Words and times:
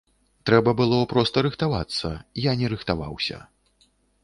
Трэба 0.49 0.71
было 0.79 1.01
проста 1.11 1.43
рыхтавацца, 1.49 2.09
я 2.49 2.57
не 2.65 2.73
рыхтаваўся. 2.75 3.37